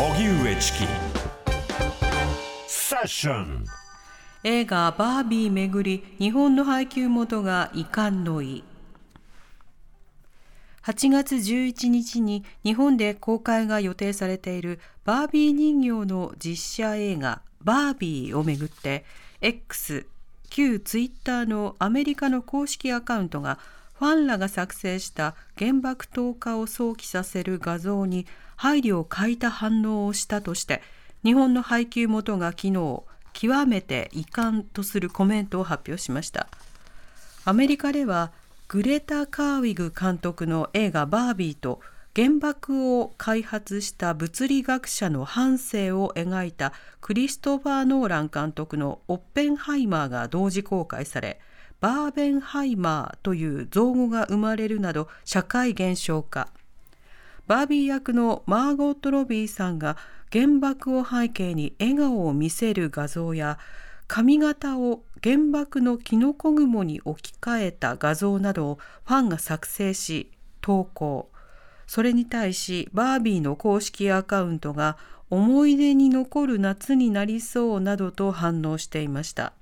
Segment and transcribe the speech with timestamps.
[0.00, 0.78] 荻上チキ。
[2.68, 3.64] セッション
[4.44, 8.62] 映画バービーめぐり日本の配給元が遺憾の意。
[10.84, 19.04] 8月11日に日本で公開が予定されているバービー人形の実写映画バービーをめぐって
[19.40, 20.06] X
[20.48, 23.58] 旧ツイッターのアメリカの公式アカウントが
[23.98, 28.26] ファンらが作成した原爆投下を想起させる画像に
[28.56, 30.82] 配慮を欠いた反応をしたとして
[31.24, 36.46] 日本の配給元が昨日極めて遺憾とするコメントを発表しました。
[37.44, 38.30] アメリカでは
[38.68, 41.80] グレタ・カーウィグ監督の映画バービーと
[42.14, 51.40] 原爆を開発した物理学者の半生を描いたクリストファー・ノーラン監督のオッペンハイマーが同時公開され
[51.80, 56.48] バーベンハイマーという造語が生まれるなど社会現象化。
[57.46, 59.96] バービー役のマーゴット・ロビーさんが
[60.32, 63.58] 原爆を背景に笑顔を見せる画像や
[64.08, 71.30] 髪型を原爆のキノコ雲に置き換えた画像などをファンが作成し投稿。
[71.86, 74.98] それに対しバービーの公式アカウントが
[75.30, 79.52] 思い出に残る夏になりそうなどと反応していました。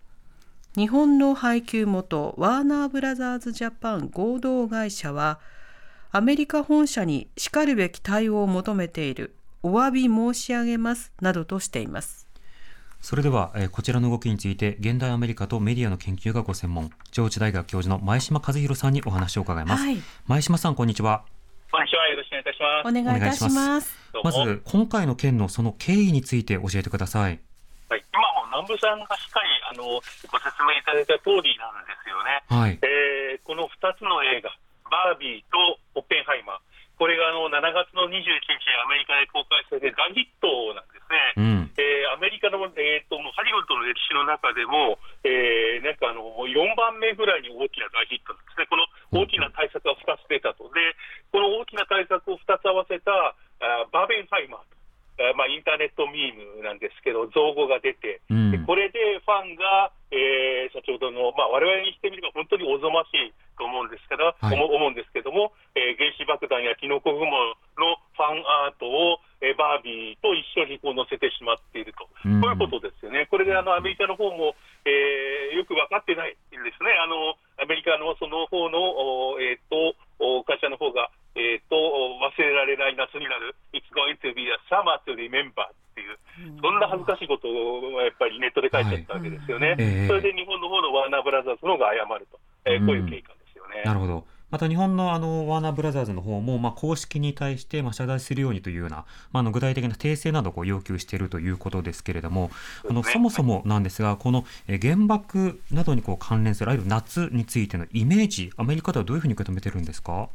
[0.76, 5.40] 日本の配給元ワーナーブラザーズジャパン合同会社は
[6.12, 12.28] アメリカ本社にしかるべき対応を求めているお詫び申し上げますなどとしています。
[13.00, 21.24] それでは、えー、こちらの動きについて現代アメリカとメディアの研究がご専門上智大学教授の前島和弘さんにお話を伺います、はい、前島さんこんにちは。
[21.72, 22.06] こんにちは。
[22.08, 22.88] よろしくお願いいたします。
[22.88, 23.96] お願いいたします。
[24.22, 27.40] まず今回の件のその経緯について教えてください
[28.56, 30.00] 南部さんがしっかりあの
[30.32, 32.80] ご説明いただいた通りなんですよね、はい。
[32.80, 34.48] えー、この2つの映画
[34.88, 36.64] バービーとオッペンハイマー。
[36.96, 38.24] これがあの7月の21日
[38.80, 50.96] アメリカで公開されて大ヒットなんですね、うん、えー、アメリカの、えーと、もうハリウッドの歴史の中でも、えー、なんかあの4番目ぐらいに大きな大ヒットなんですね、この大きな対策が2つ出たと、で
[51.28, 54.76] この大きな対策を2つ合わせたあバーベンハイマーと。
[55.16, 63.64] まあ、インターネットミームなんですけど、造語が出て、うん、でこれでファンが、えー、先ほどの、まあ、我々にしてみれば本当におぞましいと
[64.16, 73.28] 思うんですけど、はい、思うんですけども、えー、原子爆弾やキノコ雲のファンアートを、えー、バービーと一緒にこう載せてしまっていると、うん、そういうことですよね。
[73.28, 76.92] これであのアメリカの方も、えー、よく分かってないんですね。
[76.96, 79.96] あのアメリカのその方の、えーと、
[80.44, 86.16] 会社の方が、えーと、忘れられない夏になる、It's going to be a summer to remember っていう、
[86.60, 89.68] そんな恥ずかしいことをやっぱりネットで書いちゃったわけですよね。
[89.68, 93.35] はいえー、それで日本の方のワーナーブラザーズの方が謝ると、えー、こういう経過。
[93.86, 102.50] なるほどまた日本のあのワーナーブラザーズの方も、まあ、公式に対してまあ謝罪するようにというような、まあ、あの具体的な訂正などを要求しているということですけれども、
[102.88, 110.28] あのそもそもなんですが、この原爆などにこう関連する、いわゆる夏についてのイメージ、アメリカではどういうふうに受け止めてるんですか？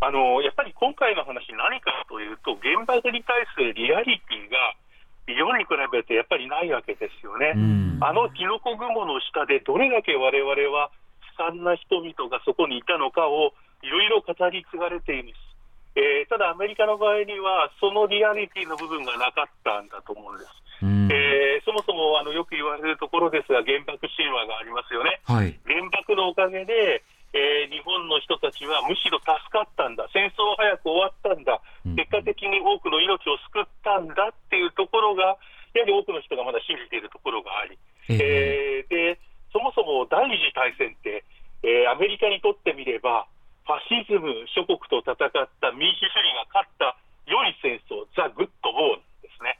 [0.00, 4.76] あのやっぱり今回の話、何かというと、原爆に対するリアリティが
[5.26, 7.54] 日本に比べるとやっぱりないわけですよね。
[8.00, 10.90] あのキノコ雲の下でどれだけ我々は
[11.40, 15.40] 惨な人々がそこにいたのかをいろいろ語り継がれています。
[15.96, 20.52] えー、ただ、アメリカの場合には、そのリアリティの部分がなかったんだと思うんです。
[21.10, 25.20] えー、そもそもあのよく言われるところですが、原爆神話がありますよね。
[25.24, 27.02] はい、原爆のおかげで、
[27.32, 35.36] えー、日本の人たちはむしろ助かったんだ、戦争は早く終わったんだ、結果的に多くの命を救ったんだっていうところが、
[35.74, 37.78] やはり多くの人がまだ信じているところがあり、
[38.08, 39.18] えー、で
[39.52, 41.24] そもそも第二次大戦って、
[41.62, 43.26] えー、アメリカにとってみれば、
[43.66, 49.56] ファシズム諸国と戦った民主主義が勝った良い戦争、 The Good War ですね。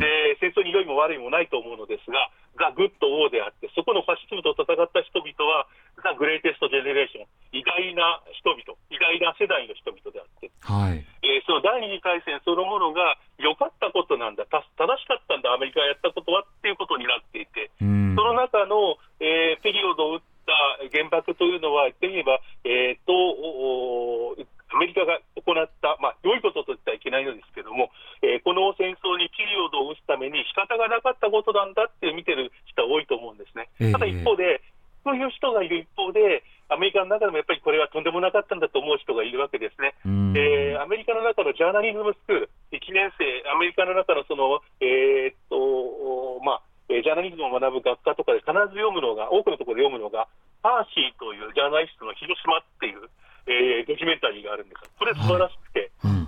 [0.00, 5.68] で戦争に良いも悪いもないと思うのですが、 The Good War であって、そこのファシズムと戦った人々は、
[6.00, 11.04] ザ・グレイテスト・ジェネレーション、偉大な人々、偉大な世代の人々であって、はい。
[11.20, 20.52] えー、その第二次大戦そのものが良かったことなんだ、正しかったんだ、アメリカがやったことはっていうことになっていて、その中の、えー、ペリオドを打った
[20.90, 24.36] 原爆というのは、言ってみれば、えーと、
[24.72, 27.88] アメリカが行った、まあ、良いことと言ってはいけないのですけれども、も、
[28.20, 33.72] えー、この戦争にピリオドを打つために仕方がなかったことなんだって見てる人は多いと思うんですね。
[33.88, 34.60] ただ一方で、
[35.00, 39.96] そういう人がいる一方で、アメリカの中でもやっぱりこれはとんでもなかったんだと思う人がいるわけですね。
[40.36, 50.28] えー、アメリカの中のジャーナリズムスクール、1年生、アメリカの中のその、えー、っと、まあ、ジャーナリズムを学ぶ学科とかで必ず読むのが、多くのところで読むのが、
[50.62, 53.08] パーシーというジャーナリストの広島っていう、
[53.48, 55.56] えー、ドキュメンタリーがあるんですこれ素晴らし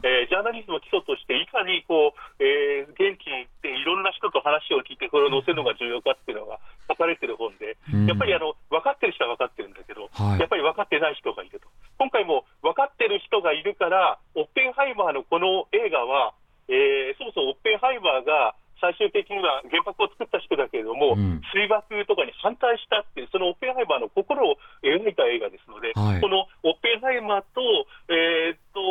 [0.02, 6.58] えー、ジャーナリズムの基礎として、いかにこう、えー、現地に行っていろんな人と話を聞いて、これを載せるのが重要かっていうのが
[6.88, 11.68] 書かれてる本で、うん、やっぱりあの分かってる人は分かってるんだけど、はい、やっぱり分かってない人がいると。
[11.98, 16.34] 今回も分かってる人がいるから、オッペンハイマーのこの映画は、
[16.68, 27.62] えー、そもそもオッペンハイマーが最終的には原爆を作った人だけれども、うん、水爆とかに反対したっていう、そのオッペンハイマーの心を描いた映画ですので、はい、このオッペンハイマーと,、
[28.10, 28.82] えー、っと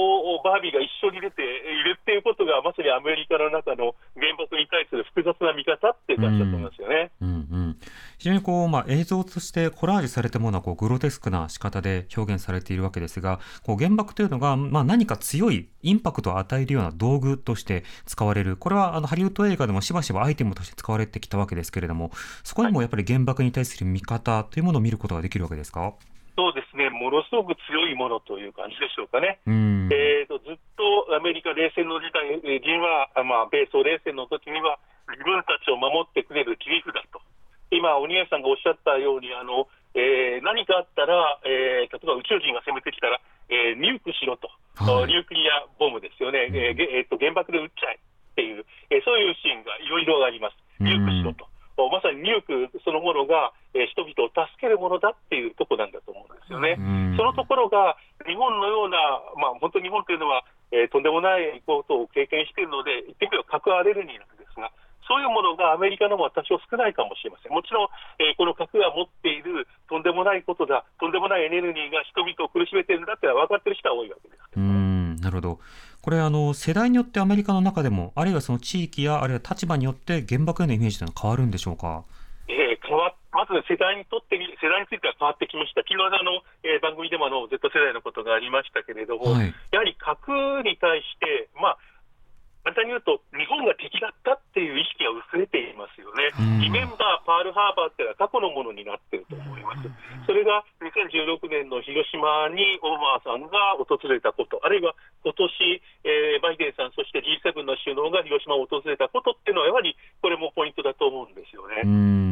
[0.47, 5.67] バービーが一緒に出ているっていうことが、まさにアメリカの中の原爆に対する複雑な見
[6.21, 7.11] 方いう感じだと思いますよね。
[7.21, 7.37] うんうんう
[7.69, 7.77] ん、
[8.17, 22.11] 非常にこう、まあ、映像としてコラージュされたものはこうグロテスクな仕方で表現されているわけですが、こう原爆というのが、まあ、何か強いインパクトを与えるような道具として使われる、これはあのハリウッド映画でもしばしばアイテムとして使われてきたわけですけれども、
[22.43, 25.93] そこにもやっぱり原爆に対する見方というものを見ることができるわけですか？
[26.37, 29.39] そうですね、ものすごく強いものという感じでしょうかね。
[29.45, 34.79] えーと、ずっとアメリカ冷戦の時代には、まあ、米ソ冷戦の時には、
[35.11, 37.21] 自分たちを守ってくれる切り札と。
[37.71, 43.19] 今、鬼谷さんがおっしゃったように、あのえー、何かあったら、えー、例えば宇宙人が攻めてきたら、
[43.51, 44.47] えー、ニュークしろと、
[44.79, 51.47] はい、ニュークリアボムですよね、うん、えーえー、と原爆で撃っちゃえっていう、えー、そういうシーンがいろいろあります、ニュークしろと。
[51.89, 56.77] まさにニュークそのものが、えー、人々を助けるものだっていうところなんだと思うんですよね。
[57.17, 57.97] そのところが、
[58.27, 58.97] 日本のような、
[59.41, 64.25] まあ、本当に日本というのは、えー、とんでもないことを経験しているので、言ってみれば核アレルギーな
[65.81, 67.51] メリカのも多少少ないかもしれません。
[67.51, 67.87] もちろん、
[68.19, 75.59] えー、この核が持っているとんでもないことだ、とんでもないエネルギーが人々を苦しめているんだって分かっている人は多いわけですけど、ね、なるほど。
[76.01, 82.03] これあの世代によってアメリカの中でも、あるいはその地域やあるいは立場によって原爆へのイメージというのは変わるんでしょうか？
[82.47, 90.29] えー、変わまず世代にとって世代については変わってきました、昨日あの、えー、番組でもあの Z 世代のことがありましたけれども、はい、やはり核
[90.65, 91.77] に対して、まあ、
[92.63, 96.29] 簡単に言うと、日本が敵だったっていう意識が薄れていますよね、
[96.61, 99.89] リメンバー、パールハーバーっていうのは過去のものになっていると思います。
[100.29, 104.93] それが2016年の広島にオバマさんが訪れたこと、あるいは
[105.25, 111.81] 今年、えー、バイデンさん、そして G7 の首脳が広島を訪れたことっていうのは、やはりこれもポイントだと思うんですよね。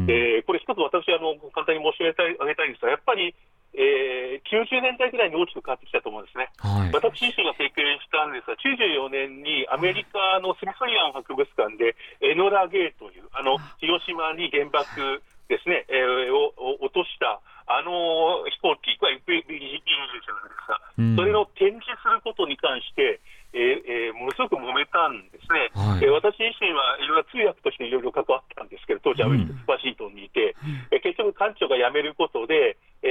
[0.06, 3.34] えー、これ一つ私あの、簡単に申し上げたいげたいんですが、やっぱり
[3.74, 4.09] えー、
[4.50, 23.22] 90年代ぐらいに大きく変わってきたと思うんですね、はい、私自身が経験したんですが、94年にアメリカのスミソニアン博物館で、エノラ・ゲーという、あの広島に原爆ですね、えー、を落としたあの飛行機、これ FPV なんですが、うん、それを展示することに関して、
[23.54, 33.10] えーえー、ものすごく揉めたんですね、はい、えー、私自身はいろいろ通訳としていろいろ関わったんですけど、当時、アメリカ、ワシントンにいて、うん、えー、結局、館長が辞めることで、えー、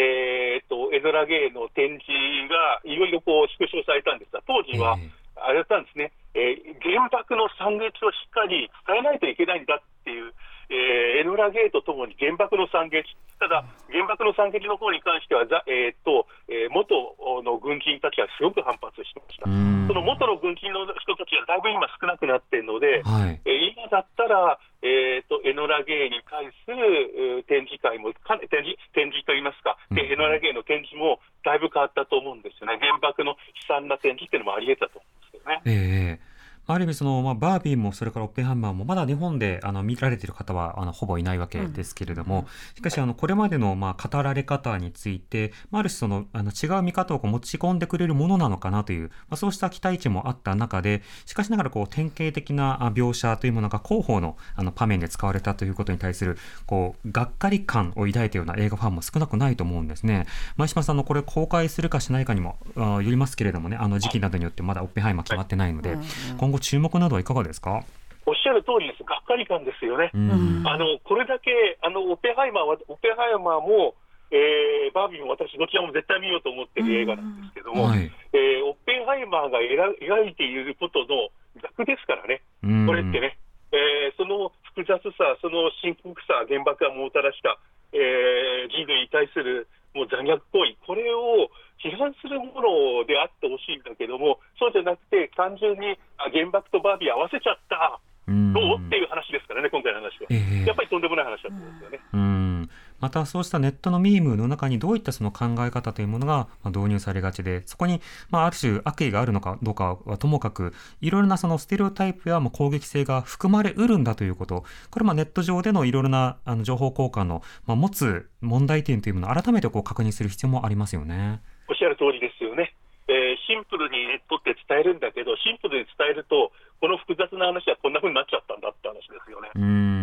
[1.12, 2.08] ラ・ゲイの展示
[2.50, 4.98] がいろいろこう縮小されたんですが、当時は、
[5.36, 10.33] あれだったんですね、えー、原爆の惨劇をしっかり伝えないといけないんだっていう、
[10.69, 16.94] えー、エノラ・ゲイとともに原爆の惨劇、ただ、原爆の惨劇の方に関しては、えーとえー、元
[17.42, 19.45] の軍人たちはすごく反発してました。
[19.90, 28.12] その元の軍人の人たちがだいぶ今少なくなっているので、はい、えー、今だったら、えーと、エノラ・ゲイに対する展示会も、
[28.50, 33.38] 展示展示といいますか、うん、エノラ・ゲイの展示もだいぶ変わったと思うんですよね、原爆の
[33.69, 36.18] 悲惨な展示っていうのもあり得たと思うんですよね。
[36.18, 36.29] えー
[36.73, 60.28] ある意味その、まあ、バービーもそれからオッペンハンマーもまだ日本であの見られている方はあのほぼいないわけですけれども、しかしあのこれまでのまあ語られ方について、まあ、ある種そのあの違う見方をこう持ち込んでくれるものなのかなという、まあ、そうした期待値もあった中でしかしながらこう典型的な描写というものが広報のあの場面で使われたということに対するこうがっかり感を抱いたような映画ファンも少なくないと思うんですね。
[60.57, 65.97] 前島さんのこれ公開するかしないかにもよりますけれどもねあの時期などによってまだオッペンハイマー決まってないので、
[66.38, 67.83] 今後注目などはいかががですか？
[68.25, 73.95] おっしゃる通りです、がっかり感ですよね、あのこれだけあのオペハイマーは、オペハイマーも、
[74.30, 82.45] えー、バービーも私、どちらも絶対見ようと思ってる映画なんですけども、はい、えー、オッペンハイマーが描いていることの逆ですからね、
[82.85, 83.39] これってね、
[83.73, 87.57] えー、その複雑さ、その深刻さ、原爆がもたらした、
[87.94, 89.66] えー、人類に対する
[89.97, 91.49] もう残虐行為、これを
[91.90, 95.98] 批判するものであってほしいんだけども、そうじゃなくて、単純に
[96.31, 102.00] 原爆とバービー合わせちゃった、どうっていう話ですからね、今回の話は、えー、やっぱりとんでもない話だったんですよね。
[102.14, 102.69] うん。
[103.00, 114.64] またそうしたネットのミームの中にどういったその考え方というものが導入されがちでそこにまあある種悪意があるのかどうかはともかくいろいろなそのステレオタイプや攻撃性が含まれうるんだということ。
[114.92, 121.42] これまあネット上でのいろいろなあの情報交換のまあ持つ問題点というものを改めてこう確認する必要もありますよね。
[121.69, 122.73] おっしゃる通りですよね。
[123.09, 129.49] えー、シンプルにネットって伝えるんだけど、シンプルに伝えると、この複雑な話はこんなふうになっちゃったんだって話ですよね。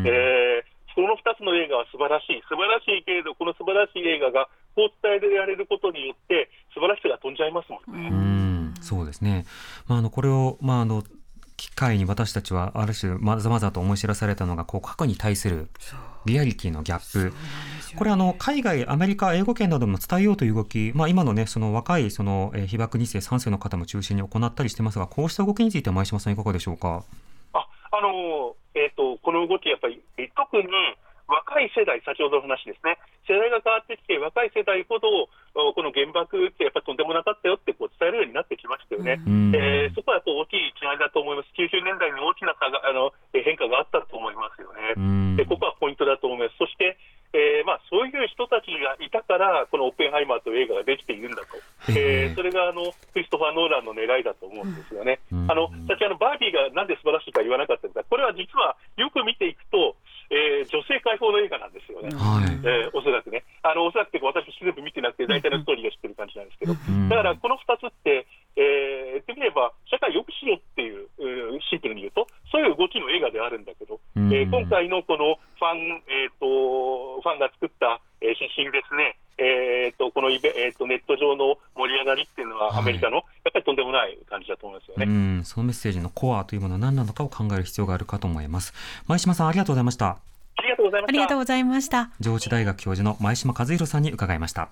[0.06, 8.08] えーこの2つの映画は素晴らしい、素晴らしいけれど、この素晴らしい映画がこう伝えられることによって、素晴らしさが飛んじゃいますもんね。
[8.08, 9.44] うんそうですね、
[9.86, 11.02] まあ、あのこれを、まあ、あの
[11.56, 15.68] 機会に私たちはある種まざまざと思い知らされたのがこう過去に対する
[16.26, 17.32] リアリティのギャップ、ね、
[17.96, 27.04] これあの海外アメリカ英語圏なども伝えようという動き、まあ、今のねその若いその、えー、被爆2世3世の方も中心に行ったりしてますがこうした動きについては前島さんいかがでしょうか？
[27.52, 30.02] ああの、えーと、この動きやっぱり
[30.36, 30.64] 特に
[31.26, 35.26] 若い世代、先ほどの話ですね、世代が変わってきて、若い世代ほど、
[35.74, 39.18] この原爆ってやっぱりとんでもなかったよってこう伝えるようになってきましたよね、
[39.56, 44.05] えー、そこはやっぱ大きい違いだと思います、90年代に大きなあの変化があった
[44.94, 46.56] ね、でここはポイントだと思います。
[46.58, 46.96] そして
[47.36, 51.60] えーまあ、そういう人たちがいたから、このオッペンハイマーという映画ができているんだと、
[51.92, 55.20] えー、それがあのクリストファー・ノーランの狙いだと思うんですよね。
[55.48, 59.96] あの私あの、バービーがなんで素晴らしいか言わなかったんですが、これは実はよく見ていくと、
[60.30, 65.50] えー、女性解放の映画なんですよね、はい、えー、おそらくね、あのおそらく私、全部見てなくて、大体
[74.66, 85.04] 今回のこのファン、えーと、ファンが作った、えー、写真ですね、えーと、このイベ、えーと、ネット上の盛り上がりっていうのは、アメリカの、はい、やっぱりとんでもない感じだと思いますよね。
[85.06, 88.72] うんそのメッセージのコアというものは何なのかを考える必要があるかと思います。
[89.06, 90.18] 前島さんありがとうございました。
[90.56, 91.10] ありがとうございました。
[91.10, 92.10] ありがとうございました。
[92.20, 94.70] 上智大学教授の前島和弘さんに伺いました。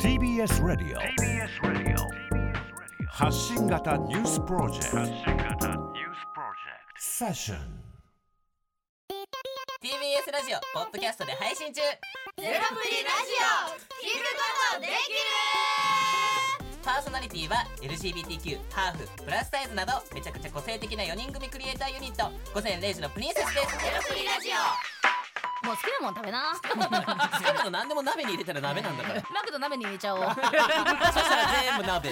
[0.00, 1.00] TBS ラディオ。
[1.00, 3.08] TBS ラディオ。
[3.08, 4.96] 発信型ニュースプロジェクト。
[4.96, 7.00] 発信型ニュースプロジェクト。
[7.00, 7.77] セッション。
[10.18, 11.80] TBS ラジオポッドキャストで配信中。
[11.80, 11.94] ゼロ
[12.42, 13.70] プリラジオ
[14.02, 14.98] 聞くことできる。
[16.82, 22.32] パーソナリティは LGBTQ ハーフプラスサイズなどめちゃくちゃ個性的な4人組クリエイターユニット。
[22.52, 23.78] 午前0時のプリンセスです。
[23.78, 25.66] ゼロプリラジオ。
[25.66, 26.50] もう好きなもん食べな。
[26.50, 26.66] 好
[27.38, 29.22] きなの何でも鍋に入れたら鍋なんだから。
[29.32, 30.22] マクド鍋に入れちゃおう。
[30.24, 32.10] そしたら全部鍋。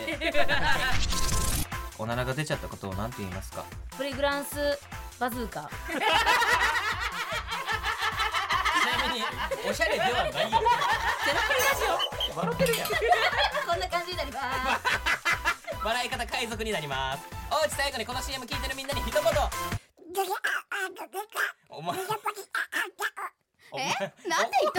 [1.99, 3.65] おならが出ちゃったことを何て言いますか？
[3.97, 4.79] プリグランス
[5.19, 5.69] バズーカ
[9.17, 9.23] に
[9.69, 10.33] おしゃれではないよ。
[10.35, 12.77] ゼロプリラジオ笑ってる。
[12.77, 12.89] やん
[13.67, 14.85] こんな感じになります
[15.85, 17.25] 笑い方海賊になります。
[17.51, 19.23] おうち最後にこの CM 聞いてるみんなに一言。
[21.69, 21.99] お前。
[23.77, 24.29] え？
[24.29, 24.73] なんで言っ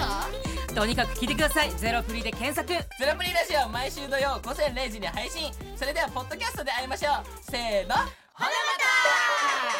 [0.67, 0.73] た？
[0.73, 1.71] とにかく聞いてください。
[1.77, 2.67] ゼロプリで検索。
[2.67, 5.51] ゼロプリラジオ毎週土曜午前0時に配信。
[5.75, 7.23] それではポッドキャストで会いましょう。
[7.41, 7.95] せーの。
[7.95, 8.51] ほなま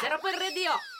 [0.02, 0.97] ゼロプリレディオ